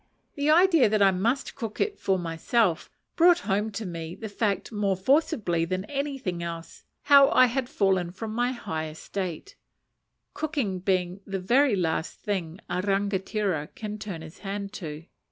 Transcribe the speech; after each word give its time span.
The 0.33 0.49
idea 0.49 0.89
that 0.89 1.03
I 1.03 1.11
must 1.11 1.53
cook 1.53 1.79
it 1.79 1.99
for 1.99 2.17
myself, 2.17 2.89
brought 3.15 3.41
home 3.41 3.69
to 3.73 3.85
me 3.85 4.15
the 4.15 4.29
fact 4.29 4.71
more 4.71 4.95
forcibly 4.95 5.63
than 5.63 5.85
anything 5.85 6.41
else 6.41 6.83
how 7.03 7.29
I 7.29 7.45
had 7.45 7.69
"fallen 7.69 8.09
from 8.09 8.33
my 8.33 8.51
high 8.51 8.89
estate" 8.89 9.55
cooking 10.33 10.79
being 10.79 11.19
the 11.27 11.37
very 11.39 11.75
last 11.75 12.17
thing 12.19 12.59
a 12.67 12.81
rangatira 12.81 13.69
can 13.75 13.99
turn 13.99 14.23
his 14.23 14.39
hand 14.39 14.73
to. 14.73 15.05